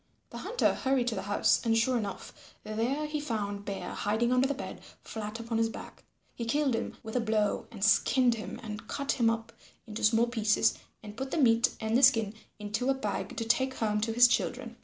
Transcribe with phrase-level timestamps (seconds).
[0.31, 4.47] The Hunter hurried to the house, and sure enough there he found Bear hiding under
[4.47, 6.03] the bed, flat upon his back.
[6.33, 9.53] He killed him with a blow and skinned him and cut him up
[9.85, 13.75] into small pieces and put the meat and the skin into a bag to take
[13.75, 14.75] home to his children.